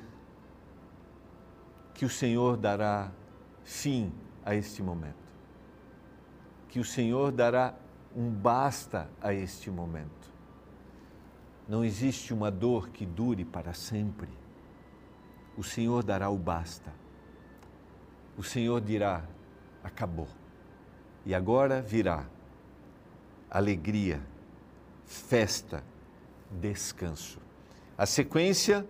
que 1.93 2.05
o 2.05 2.09
Senhor 2.09 2.55
dará 2.55 3.11
fim 3.61 4.09
a 4.45 4.55
este 4.55 4.81
momento. 4.81 5.27
Que 6.69 6.79
o 6.79 6.85
Senhor 6.85 7.33
dará 7.33 7.75
um 8.15 8.29
basta 8.29 9.09
a 9.19 9.33
este 9.33 9.69
momento. 9.69 10.34
Não 11.67 11.83
existe 11.83 12.33
uma 12.33 12.51
dor 12.51 12.89
que 12.89 13.05
dure 13.05 13.43
para 13.43 13.73
sempre. 13.73 14.29
O 15.57 15.63
Senhor 15.63 16.03
dará 16.03 16.29
o 16.29 16.37
basta. 16.37 16.93
O 18.37 18.43
Senhor 18.43 18.81
dirá: 18.81 19.23
acabou. 19.83 20.27
E 21.25 21.33
agora 21.33 21.81
virá 21.81 22.25
alegria, 23.49 24.21
festa, 25.05 25.83
descanso. 26.51 27.39
A 27.97 28.05
sequência, 28.05 28.85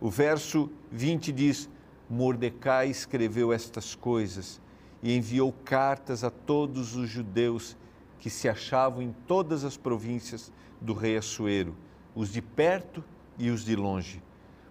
o 0.00 0.10
verso 0.10 0.70
20 0.90 1.32
diz: 1.32 1.68
Mordecai 2.08 2.88
escreveu 2.88 3.52
estas 3.52 3.94
coisas 3.94 4.60
e 5.02 5.16
enviou 5.16 5.52
cartas 5.64 6.22
a 6.22 6.30
todos 6.30 6.94
os 6.94 7.08
judeus 7.08 7.76
que 8.20 8.30
se 8.30 8.48
achavam 8.48 9.02
em 9.02 9.12
todas 9.26 9.64
as 9.64 9.76
províncias 9.76 10.52
do 10.80 10.92
rei 10.92 11.16
Assuero, 11.16 11.74
os 12.14 12.30
de 12.30 12.42
perto 12.42 13.02
e 13.38 13.50
os 13.50 13.64
de 13.64 13.74
longe, 13.74 14.22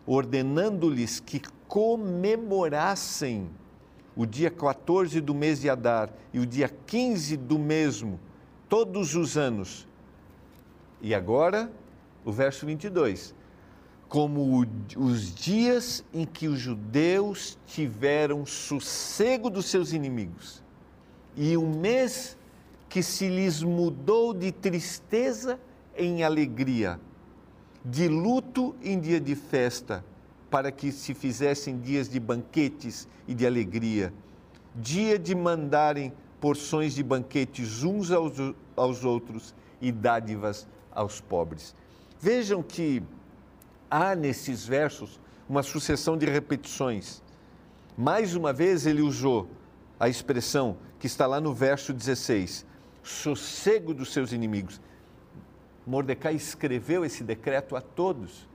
ordenando-lhes 0.05 1.19
que 1.19 1.41
comemorassem 1.67 3.49
o 4.15 4.25
dia 4.25 4.51
14 4.51 5.21
do 5.21 5.33
mês 5.33 5.61
de 5.61 5.69
Adar 5.69 6.09
e 6.33 6.39
o 6.39 6.45
dia 6.45 6.69
15 6.69 7.37
do 7.37 7.57
mesmo, 7.57 8.19
todos 8.67 9.15
os 9.15 9.37
anos. 9.37 9.87
E 11.01 11.15
agora, 11.15 11.71
o 12.23 12.31
verso 12.31 12.65
22. 12.65 13.33
Como 14.07 14.67
os 14.97 15.33
dias 15.33 16.03
em 16.13 16.25
que 16.25 16.47
os 16.47 16.59
judeus 16.59 17.57
tiveram 17.65 18.45
sossego 18.45 19.49
dos 19.49 19.67
seus 19.67 19.93
inimigos, 19.93 20.61
e 21.35 21.55
o 21.55 21.65
mês 21.65 22.37
que 22.89 23.01
se 23.01 23.29
lhes 23.29 23.63
mudou 23.63 24.33
de 24.33 24.51
tristeza 24.51 25.57
em 25.95 26.23
alegria, 26.23 26.99
de 27.83 28.07
luto 28.07 28.75
em 28.81 28.99
dia 28.99 29.19
de 29.19 29.35
festa, 29.35 30.03
para 30.49 30.71
que 30.71 30.91
se 30.91 31.13
fizessem 31.13 31.79
dias 31.79 32.09
de 32.09 32.19
banquetes 32.19 33.07
e 33.27 33.33
de 33.33 33.45
alegria, 33.45 34.13
dia 34.75 35.17
de 35.17 35.33
mandarem 35.33 36.13
porções 36.39 36.93
de 36.93 37.03
banquetes 37.03 37.83
uns 37.83 38.11
aos, 38.11 38.33
aos 38.75 39.05
outros 39.05 39.55
e 39.79 39.91
dádivas 39.91 40.67
aos 40.91 41.21
pobres. 41.21 41.73
Vejam 42.19 42.61
que 42.61 43.01
há 43.89 44.15
nesses 44.15 44.65
versos 44.65 45.19
uma 45.47 45.63
sucessão 45.63 46.17
de 46.17 46.25
repetições. 46.25 47.21
Mais 47.97 48.35
uma 48.35 48.53
vez 48.53 48.85
ele 48.85 49.01
usou 49.01 49.49
a 49.99 50.07
expressão 50.07 50.77
que 50.99 51.07
está 51.07 51.27
lá 51.27 51.41
no 51.41 51.53
verso 51.53 51.93
16: 51.93 52.65
sossego 53.03 53.93
dos 53.93 54.13
seus 54.13 54.31
inimigos. 54.31 54.79
Mordecai 55.85 56.35
escreveu 56.35 57.03
esse 57.03 57.23
decreto 57.23 57.75
a 57.75 57.81
todos. 57.81 58.47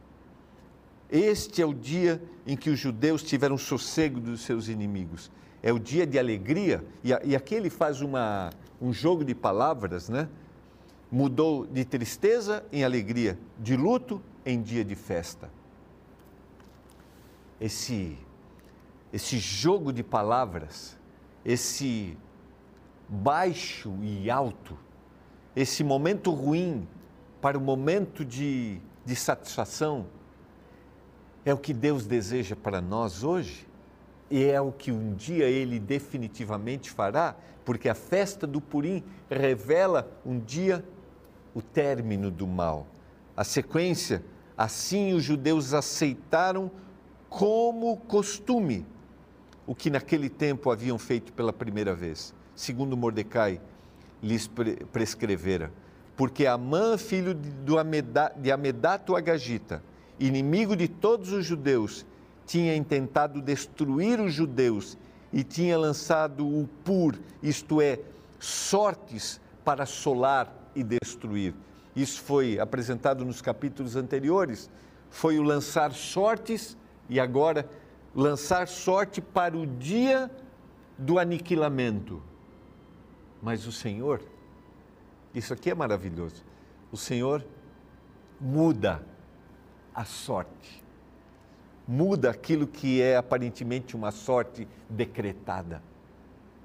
Este 1.11 1.62
é 1.62 1.66
o 1.66 1.75
dia 1.75 2.23
em 2.47 2.56
que 2.56 2.71
os 2.71 2.78
judeus 2.78 3.23
tiveram 3.23 3.56
sossego 3.56 4.21
dos 4.21 4.42
seus 4.42 4.68
inimigos. 4.68 5.30
É 5.62 5.73
o 5.73 5.78
dia 5.78 6.06
de 6.06 6.18
alegria. 6.18 6.85
E, 7.02 7.11
e 7.25 7.37
aqui 7.37 7.54
ele 7.54 7.71
faz 7.71 8.00
uma, 8.00 8.50
um 8.80 8.92
jogo 8.92 9.25
de 9.25 9.35
palavras, 9.35 10.09
né? 10.09 10.28
Mudou 11.11 11.66
de 11.66 11.85
tristeza 11.85 12.64
em 12.73 12.85
alegria, 12.85 13.38
de 13.59 13.76
luto 13.76 14.21
em 14.45 14.61
dia 14.61 14.85
de 14.85 14.95
festa. 14.95 15.50
Esse, 17.61 18.18
esse 19.12 19.38
jogo 19.38 19.92
de 19.92 20.02
palavras, 20.02 20.99
esse 21.45 22.16
baixo 23.09 23.97
e 24.02 24.28
alto, 24.28 24.76
esse 25.54 25.83
momento 25.83 26.33
ruim 26.33 26.87
para 27.47 27.57
o 27.57 27.61
momento 27.61 28.25
de, 28.25 28.81
de 29.05 29.15
satisfação, 29.15 30.07
é 31.45 31.55
o 31.55 31.57
que 31.57 31.73
Deus 31.73 32.05
deseja 32.05 32.57
para 32.57 32.81
nós 32.81 33.23
hoje 33.23 33.69
e 34.29 34.43
é 34.43 34.61
o 34.61 34.73
que 34.73 34.91
um 34.91 35.15
dia 35.15 35.45
Ele 35.45 35.79
definitivamente 35.79 36.91
fará, 36.91 37.37
porque 37.65 37.88
a 37.88 37.95
festa 37.95 38.49
do 38.49 38.61
Purim 38.61 39.00
revela 39.31 40.11
um 40.26 40.41
dia 40.41 40.85
o 41.55 41.62
término 41.62 42.33
do 42.33 42.49
mal. 42.49 42.85
A 43.37 43.45
sequência, 43.45 44.25
assim 44.59 45.12
os 45.12 45.23
judeus 45.23 45.73
aceitaram 45.73 46.69
como 47.29 47.97
costume 47.97 48.85
o 49.65 49.73
que 49.73 49.88
naquele 49.88 50.29
tempo 50.29 50.69
haviam 50.69 50.99
feito 50.99 51.33
pela 51.33 51.53
primeira 51.53 51.95
vez. 51.95 52.35
Segundo 52.57 52.97
Mordecai, 52.97 53.61
lhes 54.21 54.50
prescrevera. 54.91 55.71
Porque 56.16 56.46
Amã, 56.46 56.96
filho 56.96 57.35
de 57.35 58.50
Amedato 58.50 59.14
Agagita, 59.14 59.82
inimigo 60.18 60.75
de 60.75 60.88
todos 60.88 61.32
os 61.32 61.44
judeus, 61.44 62.06
tinha 62.46 62.75
intentado 62.75 63.42
destruir 63.42 64.20
os 64.20 64.32
judeus 64.32 64.96
e 65.32 65.44
tinha 65.44 65.76
lançado 65.76 66.46
o 66.46 66.66
pur, 66.85 67.18
isto 67.42 67.80
é, 67.82 67.99
sortes 68.38 69.40
para 69.64 69.82
assolar 69.82 70.52
e 70.75 70.82
destruir. 70.82 71.54
Isso 71.94 72.23
foi 72.23 72.58
apresentado 72.58 73.25
nos 73.25 73.42
capítulos 73.42 73.96
anteriores. 73.96 74.70
Foi 75.11 75.38
o 75.38 75.42
lançar 75.42 75.92
sortes 75.92 76.76
e 77.08 77.18
agora 77.18 77.68
lançar 78.14 78.68
sorte 78.68 79.20
para 79.20 79.56
o 79.56 79.66
dia 79.66 80.30
do 80.96 81.18
aniquilamento. 81.18 82.23
Mas 83.42 83.66
o 83.66 83.73
Senhor, 83.73 84.23
isso 85.37 85.52
aqui 85.52 85.71
é 85.71 85.75
maravilhoso. 85.75 86.43
O 86.90 86.97
Senhor 86.97 87.45
muda 88.40 89.05
a 89.95 90.02
sorte. 90.02 90.83
Muda 91.87 92.31
aquilo 92.31 92.66
que 92.66 93.02
é 93.02 93.16
aparentemente 93.16 93.95
uma 93.95 94.11
sorte 94.11 94.66
decretada. 94.88 95.83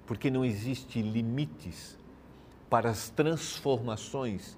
Porque 0.07 0.31
não 0.31 0.45
existe 0.45 1.01
limites 1.01 1.97
para 2.69 2.89
as 2.89 3.09
transformações 3.09 4.57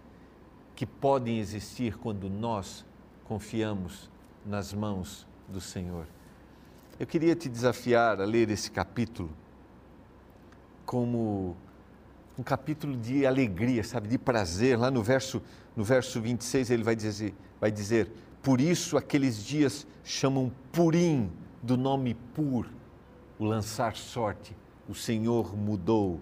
que 0.75 0.85
podem 0.85 1.39
existir 1.39 1.97
quando 1.97 2.29
nós 2.29 2.85
confiamos 3.25 4.11
nas 4.45 4.73
mãos 4.73 5.27
do 5.47 5.59
Senhor. 5.59 6.05
Eu 6.99 7.07
queria 7.07 7.35
te 7.35 7.49
desafiar 7.49 8.21
a 8.21 8.25
ler 8.25 8.51
esse 8.51 8.69
capítulo 8.69 9.31
como 10.85 11.57
um 12.37 12.43
capítulo 12.43 12.97
de 12.97 13.25
alegria, 13.25 13.83
sabe, 13.83 14.07
de 14.07 14.17
prazer. 14.17 14.77
Lá 14.77 14.89
no 14.89 15.03
verso, 15.03 15.41
no 15.75 15.83
verso 15.83 16.19
26 16.19 16.69
ele 16.71 16.83
vai 16.83 16.95
dizer, 16.95 17.33
vai 17.59 17.71
dizer: 17.71 18.11
Por 18.41 18.59
isso 18.59 18.97
aqueles 18.97 19.43
dias 19.43 19.85
chamam 20.03 20.51
Purim, 20.71 21.31
do 21.61 21.77
nome 21.77 22.13
Pur, 22.33 22.67
o 23.37 23.45
lançar 23.45 23.95
sorte. 23.95 24.55
O 24.87 24.93
Senhor 24.93 25.55
mudou 25.55 26.19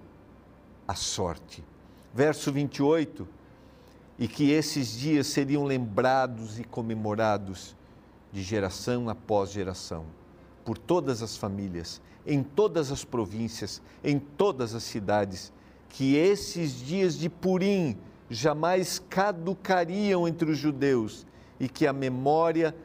a 0.87 0.93
sorte. 0.93 1.63
Verso 2.13 2.51
28, 2.51 3.27
e 4.19 4.27
que 4.27 4.51
esses 4.51 4.91
dias 4.91 5.27
seriam 5.27 5.63
lembrados 5.63 6.59
e 6.59 6.63
comemorados 6.63 7.75
de 8.31 8.43
geração 8.43 9.09
após 9.09 9.51
geração 9.51 10.05
por 10.63 10.77
todas 10.77 11.21
as 11.21 11.35
famílias, 11.35 12.01
em 12.25 12.43
todas 12.43 12.91
as 12.91 13.03
províncias, 13.03 13.81
em 14.03 14.19
todas 14.19 14.75
as 14.75 14.83
cidades, 14.83 15.51
que 15.91 16.15
esses 16.15 16.79
dias 16.79 17.17
de 17.17 17.29
Purim 17.29 17.97
jamais 18.29 18.97
caducariam 18.97 20.27
entre 20.27 20.49
os 20.49 20.57
judeus 20.57 21.25
e 21.59 21.69
que 21.69 21.85
a 21.85 21.93
memória 21.93 22.75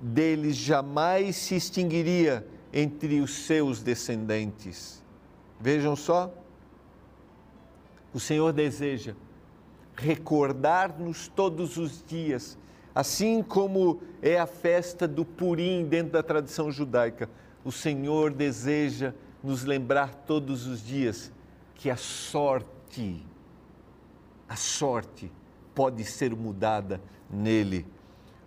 deles 0.00 0.56
jamais 0.56 1.36
se 1.36 1.54
extinguiria 1.54 2.46
entre 2.72 3.20
os 3.20 3.46
seus 3.46 3.82
descendentes. 3.82 5.02
Vejam 5.60 5.94
só, 5.94 6.32
o 8.12 8.18
Senhor 8.18 8.52
deseja 8.52 9.14
recordar-nos 9.94 11.28
todos 11.28 11.76
os 11.76 12.04
dias 12.04 12.58
Assim 12.94 13.42
como 13.42 14.02
é 14.20 14.38
a 14.38 14.46
festa 14.46 15.08
do 15.08 15.24
Purim 15.24 15.86
dentro 15.86 16.12
da 16.12 16.22
tradição 16.22 16.70
judaica, 16.70 17.28
o 17.64 17.72
Senhor 17.72 18.32
deseja 18.32 19.14
nos 19.42 19.64
lembrar 19.64 20.14
todos 20.14 20.66
os 20.66 20.84
dias 20.84 21.32
que 21.82 21.90
a 21.90 21.96
sorte, 21.96 23.26
a 24.48 24.54
sorte 24.54 25.32
pode 25.74 26.04
ser 26.04 26.32
mudada 26.36 27.00
nele. 27.28 27.84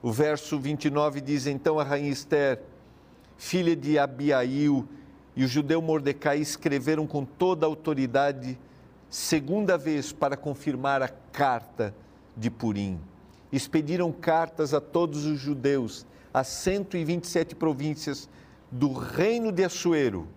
O 0.01 0.09
verso 0.09 0.57
29 0.57 1.19
diz: 1.19 1.45
Então 1.45 1.77
a 1.77 1.83
rainha 1.83 2.09
Esther, 2.09 2.61
filha 3.37 3.75
de 3.75 3.99
Abiail, 3.99 4.87
e 5.35 5.43
o 5.43 5.47
judeu 5.49 5.81
Mordecai 5.81 6.39
escreveram 6.39 7.05
com 7.05 7.25
toda 7.25 7.65
a 7.65 7.69
autoridade, 7.69 8.57
segunda 9.09 9.77
vez, 9.77 10.13
para 10.13 10.37
confirmar 10.37 11.01
a 11.01 11.09
carta 11.09 11.93
de 12.37 12.49
Purim 12.49 12.97
expediram 13.51 14.11
cartas 14.11 14.73
a 14.73 14.81
todos 14.81 15.25
os 15.25 15.39
judeus, 15.39 16.05
a 16.33 16.43
127 16.43 17.55
províncias 17.55 18.29
do 18.69 18.91
reino 18.91 19.51
de 19.51 19.63
Assuero. 19.63 20.27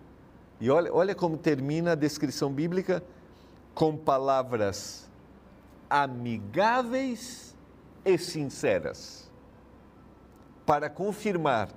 E 0.61 0.69
olha, 0.69 0.93
olha 0.93 1.15
como 1.15 1.37
termina 1.37 1.93
a 1.93 1.95
descrição 1.95 2.51
bíblica 2.51 3.03
com 3.73 3.95
palavras 3.95 5.09
amigáveis 5.89 7.55
e 8.03 8.17
sinceras. 8.17 9.29
Para 10.65 10.89
confirmar 10.89 11.69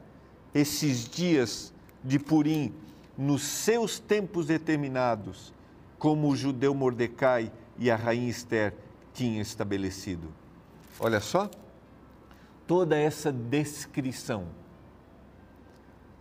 esses 0.55 1.09
dias 1.09 1.73
de 2.03 2.19
Purim 2.19 2.75
nos 3.17 3.43
seus 3.43 3.99
tempos 3.99 4.47
determinados, 4.47 5.55
como 5.99 6.29
o 6.29 6.37
judeu 6.37 6.75
Mordecai 6.75 7.53
e 7.79 7.91
a 7.91 7.97
rainha 7.97 8.29
Esther 8.29 8.75
tinham 9.15 9.41
estabelecido. 9.41 10.29
Olha 10.99 11.21
só, 11.21 11.49
toda 12.67 12.97
essa 12.97 13.31
descrição 13.31 14.47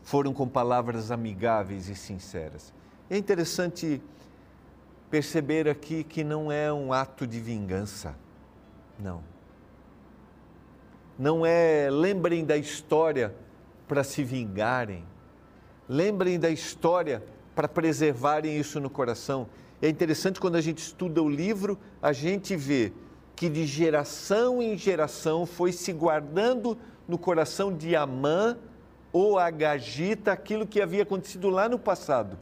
foram 0.04 0.34
com 0.34 0.48
palavras 0.48 1.12
amigáveis 1.12 1.90
e 1.90 1.96
sinceras. 1.96 2.74
É 3.10 3.18
interessante 3.18 4.02
perceber 5.10 5.68
aqui 5.68 6.04
que 6.04 6.24
não 6.24 6.52
é 6.52 6.72
um 6.72 6.94
ato 6.94 7.28
de 7.28 7.40
vingança, 7.40 8.16
não. 8.98 9.22
Não 11.20 11.46
é 11.46 11.90
lembrem 11.92 12.46
da 12.46 12.58
história 12.58 13.36
para 13.88 14.04
se 14.04 14.24
vingarem, 14.24 15.04
lembrem 15.88 16.40
da 16.40 16.50
história 16.50 17.24
para 17.54 17.68
preservarem 17.68 18.58
isso 18.58 18.80
no 18.80 18.90
coração. 18.90 19.48
É 19.82 19.90
interessante 19.90 20.40
quando 20.40 20.56
a 20.56 20.62
gente 20.62 20.78
estuda 20.78 21.22
o 21.22 21.30
livro, 21.30 21.78
a 22.02 22.14
gente 22.14 22.56
vê 22.56 22.94
que 23.36 23.50
de 23.50 23.66
geração 23.66 24.62
em 24.62 24.78
geração 24.78 25.46
foi 25.46 25.72
se 25.72 25.92
guardando 25.92 26.78
no 27.08 27.18
coração 27.18 27.76
de 27.76 27.96
Amã 27.96 28.58
ou 29.12 29.38
Agagita 29.38 30.32
aquilo 30.32 30.66
que 30.66 30.82
havia 30.82 31.04
acontecido 31.04 31.50
lá 31.50 31.68
no 31.68 31.78
passado. 31.78 32.38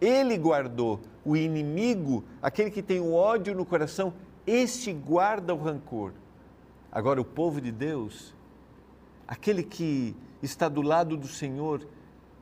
Ele 0.00 0.36
guardou 0.36 1.00
o 1.24 1.36
inimigo, 1.36 2.24
aquele 2.42 2.70
que 2.70 2.82
tem 2.82 3.00
o 3.00 3.14
ódio 3.14 3.54
no 3.54 3.64
coração, 3.64 4.12
esse 4.46 4.92
guarda 4.92 5.54
o 5.54 5.58
rancor. 5.58 6.12
Agora, 6.90 7.20
o 7.20 7.24
povo 7.24 7.60
de 7.60 7.72
Deus, 7.72 8.34
aquele 9.26 9.62
que 9.62 10.14
está 10.42 10.68
do 10.68 10.82
lado 10.82 11.16
do 11.16 11.26
Senhor, 11.26 11.86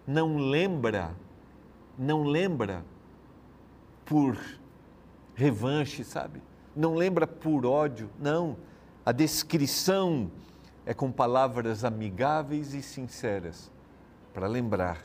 não 0.06 0.36
lembra, 0.36 1.14
não 1.98 2.24
lembra 2.24 2.84
por 4.04 4.38
revanche, 5.34 6.04
sabe? 6.04 6.42
não 6.74 6.94
lembra 6.94 7.26
por 7.26 7.64
ódio, 7.64 8.10
não. 8.18 8.56
A 9.04 9.12
descrição 9.12 10.30
é 10.87 10.92
com 10.92 11.11
palavras 11.11 11.85
amigáveis 11.85 12.75
e 12.75 12.83
sinceras 12.83 13.70
para 14.33 14.47
lembrar 14.47 15.03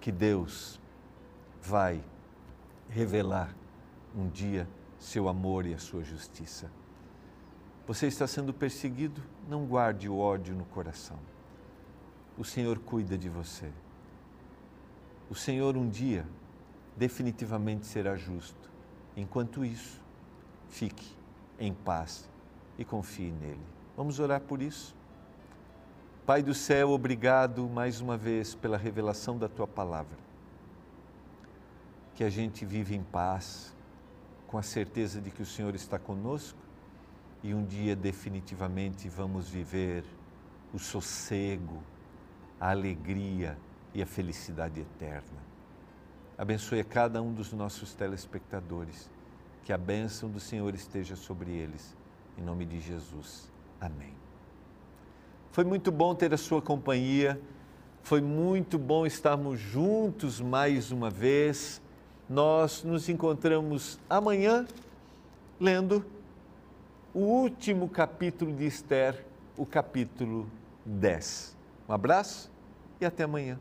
que 0.00 0.10
Deus 0.10 0.80
vai 1.60 2.02
revelar 2.88 3.54
um 4.14 4.28
dia 4.28 4.68
seu 4.98 5.28
amor 5.28 5.66
e 5.66 5.74
a 5.74 5.78
sua 5.78 6.02
justiça. 6.02 6.70
Você 7.86 8.06
está 8.06 8.26
sendo 8.26 8.54
perseguido? 8.54 9.22
Não 9.48 9.66
guarde 9.66 10.08
o 10.08 10.16
ódio 10.16 10.54
no 10.54 10.64
coração. 10.66 11.18
O 12.38 12.44
Senhor 12.44 12.78
cuida 12.78 13.18
de 13.18 13.28
você. 13.28 13.70
O 15.28 15.34
Senhor 15.34 15.76
um 15.76 15.88
dia 15.88 16.26
definitivamente 16.96 17.86
será 17.86 18.16
justo. 18.16 18.70
Enquanto 19.16 19.64
isso, 19.64 20.00
fique 20.68 21.16
em 21.58 21.74
paz 21.74 22.28
e 22.78 22.84
confie 22.84 23.30
nele. 23.30 23.81
Vamos 23.96 24.18
orar 24.18 24.40
por 24.40 24.62
isso? 24.62 24.94
Pai 26.24 26.42
do 26.42 26.54
céu, 26.54 26.90
obrigado 26.90 27.68
mais 27.68 28.00
uma 28.00 28.16
vez 28.16 28.54
pela 28.54 28.78
revelação 28.78 29.36
da 29.36 29.48
tua 29.48 29.66
palavra. 29.66 30.16
Que 32.14 32.24
a 32.24 32.30
gente 32.30 32.64
vive 32.64 32.94
em 32.94 33.02
paz, 33.02 33.76
com 34.46 34.56
a 34.56 34.62
certeza 34.62 35.20
de 35.20 35.30
que 35.30 35.42
o 35.42 35.46
Senhor 35.46 35.74
está 35.74 35.98
conosco 35.98 36.58
e 37.42 37.52
um 37.52 37.64
dia 37.64 37.94
definitivamente 37.94 39.08
vamos 39.08 39.48
viver 39.48 40.04
o 40.72 40.78
sossego, 40.78 41.82
a 42.58 42.70
alegria 42.70 43.58
e 43.92 44.00
a 44.00 44.06
felicidade 44.06 44.80
eterna. 44.80 45.42
Abençoe 46.38 46.80
a 46.80 46.84
cada 46.84 47.20
um 47.20 47.32
dos 47.32 47.52
nossos 47.52 47.92
telespectadores 47.92 49.10
que 49.64 49.72
a 49.72 49.78
bênção 49.78 50.30
do 50.30 50.40
Senhor 50.40 50.74
esteja 50.74 51.14
sobre 51.14 51.50
eles. 51.50 51.94
Em 52.38 52.42
nome 52.42 52.64
de 52.64 52.80
Jesus. 52.80 53.51
Amém. 53.82 54.14
Foi 55.50 55.64
muito 55.64 55.90
bom 55.90 56.14
ter 56.14 56.32
a 56.32 56.36
sua 56.36 56.62
companhia. 56.62 57.40
Foi 58.00 58.20
muito 58.20 58.78
bom 58.78 59.04
estarmos 59.04 59.58
juntos 59.58 60.40
mais 60.40 60.90
uma 60.90 61.08
vez 61.10 61.80
Nós 62.28 62.82
nos 62.84 63.08
encontramos 63.08 63.98
amanhã 64.08 64.66
lendo 65.60 66.04
o 67.12 67.20
último 67.20 67.88
capítulo 67.88 68.54
de 68.54 68.66
Esther, 68.66 69.26
o 69.56 69.66
capítulo 69.66 70.48
10. 70.86 71.56
Um 71.88 71.92
abraço 71.92 72.50
e 73.00 73.04
até 73.04 73.24
amanhã. 73.24 73.58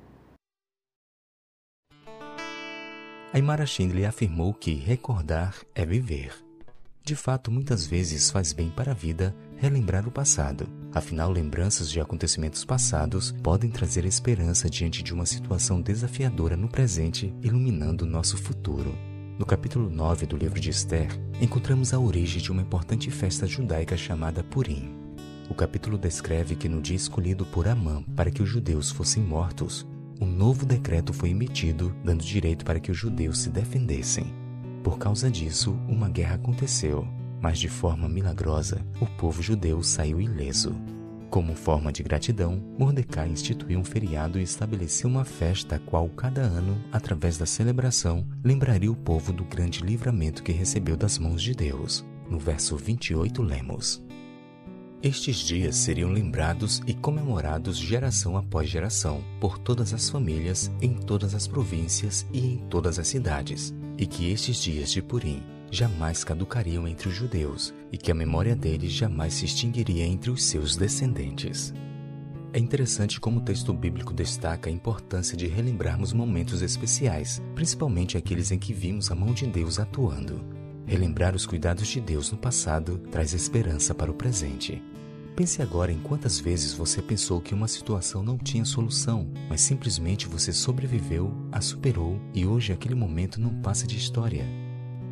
Aymara 3.34 3.66
Schindler 3.66 4.08
afirmou 4.08 4.54
que 4.54 4.76
recordar 4.76 5.56
é 5.74 5.84
viver. 5.84 6.51
De 7.04 7.16
fato, 7.16 7.52
muitas 7.52 7.86
vezes 7.86 8.30
faz 8.30 8.54
bem 8.54 8.70
para 8.70 8.92
a 8.92 8.96
vida 8.96 9.36
relembrar 9.58 10.08
o 10.08 10.12
passado. 10.12 10.68
Afinal, 10.94 11.32
lembranças 11.32 11.90
de 11.90 12.00
acontecimentos 12.00 12.64
passados 12.64 13.32
podem 13.44 13.72
trazer 13.72 14.06
esperança 14.06 14.70
diante 14.70 15.02
de 15.02 15.14
uma 15.14 15.26
situação 15.26 15.82
desafiadora 15.82 16.56
no 16.56 16.70
presente, 16.70 17.34
iluminando 17.42 18.06
nosso 18.06 18.38
futuro. 18.38 18.96
No 19.40 19.46
capítulo 19.46 19.90
9 19.90 20.28
do 20.28 20.38
livro 20.38 20.60
de 20.60 20.70
Esther, 20.70 21.10
encontramos 21.42 21.94
a 21.94 22.00
origem 22.00 22.40
de 22.40 22.52
uma 22.52 22.62
importante 22.62 23.10
festa 23.10 23.48
judaica 23.48 23.98
chamada 23.98 24.44
Purim. 24.44 24.94
O 25.50 25.56
capítulo 25.56 25.98
descreve 25.98 26.56
que 26.56 26.70
no 26.70 26.80
dia 26.80 26.96
escolhido 26.96 27.46
por 27.48 27.68
Amã 27.68 28.04
para 28.16 28.30
que 28.30 28.44
os 28.44 28.50
judeus 28.50 28.92
fossem 28.92 29.24
mortos, 29.24 29.88
um 30.20 30.28
novo 30.28 30.68
decreto 30.68 31.12
foi 31.12 31.32
emitido 31.32 31.96
dando 32.06 32.24
direito 32.24 32.64
para 32.64 32.80
que 32.80 32.92
os 32.92 32.98
judeus 32.98 33.40
se 33.40 33.50
defendessem. 33.50 34.41
Por 34.84 34.98
causa 34.98 35.30
disso, 35.30 35.78
uma 35.88 36.10
guerra 36.10 36.36
aconteceu, 36.36 37.08
mas 37.40 37.60
de 37.60 37.70
forma 37.70 38.10
milagrosa, 38.10 38.84
o 39.00 39.06
povo 39.06 39.42
judeu 39.42 39.84
saiu 39.84 40.20
ileso. 40.20 40.76
Como 41.30 41.56
forma 41.56 41.94
de 41.94 42.04
gratidão, 42.04 42.62
Mordecai 42.78 43.30
instituiu 43.30 43.80
um 43.80 43.84
feriado 43.84 44.40
e 44.40 44.44
estabeleceu 44.44 45.10
uma 45.10 45.24
festa 45.24 45.76
a 45.76 45.80
qual 45.80 46.10
cada 46.10 46.42
ano, 46.42 46.78
através 46.92 47.38
da 47.38 47.46
celebração, 47.46 48.26
lembraria 48.44 48.92
o 48.92 48.96
povo 48.96 49.32
do 49.32 49.46
grande 49.46 49.82
livramento 49.82 50.44
que 50.44 50.52
recebeu 50.52 50.98
das 50.98 51.18
mãos 51.18 51.42
de 51.42 51.54
Deus. 51.54 52.04
No 52.28 52.38
verso 52.40 52.76
28 52.76 53.42
lemos: 53.42 54.04
Estes 55.02 55.38
dias 55.38 55.78
seriam 55.78 56.10
lembrados 56.10 56.82
e 56.86 56.94
comemorados 56.94 57.78
geração 57.78 58.36
após 58.36 58.68
geração, 58.68 59.24
por 59.40 59.58
todas 59.58 59.94
as 59.94 60.10
famílias, 60.10 60.72
em 60.82 60.96
todas 60.96 61.34
as 61.34 61.48
províncias 61.48 62.26
e 62.34 62.40
em 62.40 62.58
todas 62.68 63.00
as 63.00 63.08
cidades 63.08 63.74
e 64.02 64.08
que 64.08 64.32
estes 64.32 64.58
dias 64.58 64.92
de 64.92 65.00
Purim 65.00 65.44
jamais 65.70 66.24
caducariam 66.24 66.88
entre 66.88 67.08
os 67.08 67.14
judeus 67.14 67.72
e 67.92 67.98
que 68.00 68.12
a 68.12 68.16
memória 68.16 68.56
deles 68.56 68.92
jamais 68.92 69.36
se 69.36 69.46
extinguiria 69.46 70.04
entre 70.04 70.32
os 70.32 70.44
seus 70.44 70.76
descendentes. 70.76 71.72
É 72.52 72.58
interessante 72.58 73.20
como 73.20 73.40
o 73.40 73.44
texto 73.44 73.72
bíblico 73.72 74.12
destaca 74.12 74.70
a 74.70 74.74
importância 74.74 75.38
de 75.38 75.48
relembrarmos 75.48 76.14
momentos 76.14 76.64
especiais, 76.64 77.42
principalmente 77.54 78.18
aqueles 78.18 78.52
em 78.52 78.58
que 78.58 78.74
vimos 78.74 79.12
a 79.12 79.16
mão 79.16 79.34
de 79.34 79.46
Deus 79.46 79.80
atuando. 79.80 80.44
Relembrar 80.88 81.36
os 81.36 81.46
cuidados 81.46 81.88
de 81.88 82.02
Deus 82.02 82.32
no 82.32 82.40
passado 82.40 82.98
traz 83.12 83.34
esperança 83.34 83.94
para 83.94 84.12
o 84.12 84.16
presente. 84.16 84.82
Pense 85.36 85.62
agora 85.62 85.92
em 85.92 86.00
quantas 86.00 86.40
vezes 86.40 86.74
você 86.74 87.02
pensou 87.02 87.40
que 87.40 87.54
uma 87.54 87.68
situação 87.68 88.22
não 88.22 88.38
tinha 88.38 88.66
solução, 88.66 89.32
mas 89.50 89.62
simplesmente 89.62 90.28
você 90.28 90.52
sobreviveu, 90.52 91.34
a 91.52 91.62
superou 91.62 92.20
e 92.34 92.46
hoje 92.46 92.74
aquele 92.74 92.96
momento 92.96 93.40
não 93.40 93.62
passa 93.62 93.88
de 93.88 93.98
história. 93.98 94.46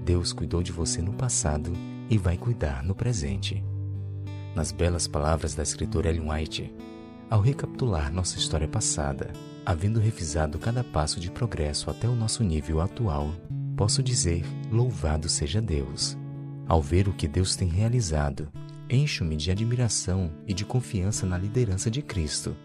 Deus 0.03 0.33
cuidou 0.33 0.61
de 0.61 0.71
você 0.71 1.01
no 1.01 1.13
passado 1.13 1.71
e 2.09 2.17
vai 2.17 2.37
cuidar 2.37 2.83
no 2.83 2.93
presente. 2.93 3.63
Nas 4.53 4.71
belas 4.71 5.07
palavras 5.07 5.55
da 5.55 5.63
escritora 5.63 6.09
Ellen 6.09 6.29
White, 6.29 6.73
ao 7.29 7.39
recapitular 7.39 8.11
nossa 8.11 8.37
história 8.37 8.67
passada, 8.67 9.31
havendo 9.65 9.99
revisado 9.99 10.59
cada 10.59 10.83
passo 10.83 11.19
de 11.19 11.31
progresso 11.31 11.89
até 11.89 12.09
o 12.09 12.15
nosso 12.15 12.43
nível 12.43 12.81
atual, 12.81 13.31
posso 13.77 14.03
dizer: 14.03 14.43
Louvado 14.71 15.29
seja 15.29 15.61
Deus! 15.61 16.17
Ao 16.67 16.81
ver 16.81 17.07
o 17.07 17.13
que 17.13 17.27
Deus 17.27 17.55
tem 17.55 17.67
realizado 17.67 18.51
Encho-me 18.89 19.35
de 19.35 19.51
admiração 19.51 20.31
e 20.47 20.53
de 20.53 20.65
confiança 20.65 21.25
na 21.25 21.37
liderança 21.37 21.91
de 21.91 22.01
Cristo. 22.01 22.55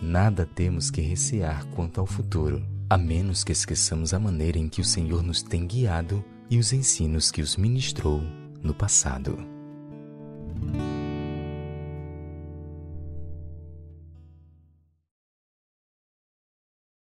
Nada 0.00 0.44
temos 0.44 0.90
que 0.90 1.00
recear 1.00 1.64
quanto 1.68 2.00
ao 2.00 2.06
futuro, 2.06 2.62
a 2.88 2.98
menos 2.98 3.42
que 3.42 3.52
esqueçamos 3.52 4.12
a 4.12 4.18
maneira 4.18 4.58
em 4.58 4.68
que 4.68 4.80
o 4.80 4.84
Senhor 4.84 5.22
nos 5.22 5.42
tem 5.42 5.66
guiado 5.66 6.22
e 6.50 6.58
os 6.58 6.72
ensinos 6.72 7.30
que 7.30 7.40
os 7.40 7.56
ministrou 7.56 8.22
no 8.62 8.74
passado. 8.74 9.38